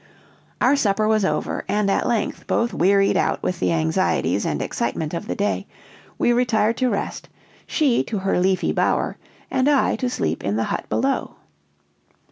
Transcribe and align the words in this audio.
"Our 0.59 0.75
supper 0.75 1.07
was 1.07 1.23
over, 1.23 1.63
and, 1.67 1.87
at 1.91 2.07
length, 2.07 2.47
both 2.47 2.73
wearied 2.73 3.15
out 3.15 3.43
with 3.43 3.59
the 3.59 3.71
anxieties 3.71 4.47
and 4.47 4.59
excitement 4.59 5.13
of 5.13 5.27
the 5.27 5.35
day, 5.35 5.67
we 6.17 6.33
retired 6.33 6.77
to 6.77 6.89
rest, 6.89 7.29
she 7.67 8.01
to 8.05 8.17
her 8.17 8.39
leafy 8.39 8.71
bower, 8.71 9.17
and 9.51 9.69
I 9.69 9.95
to 9.97 10.09
sleep 10.09 10.43
in 10.43 10.55
the 10.55 10.63
hut 10.73 10.85
below. 10.89 11.35